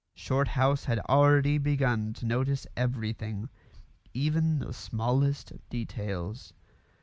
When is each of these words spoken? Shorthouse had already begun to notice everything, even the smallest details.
Shorthouse 0.15 0.85
had 0.85 0.97
already 1.01 1.59
begun 1.59 2.13
to 2.13 2.25
notice 2.25 2.65
everything, 2.75 3.49
even 4.15 4.57
the 4.57 4.73
smallest 4.73 5.53
details. 5.69 6.53